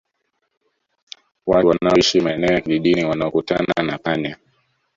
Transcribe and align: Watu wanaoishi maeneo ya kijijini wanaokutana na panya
Watu 1.47 1.67
wanaoishi 1.67 2.21
maeneo 2.21 2.51
ya 2.53 2.61
kijijini 2.61 3.05
wanaokutana 3.05 3.73
na 3.83 3.97
panya 3.97 4.37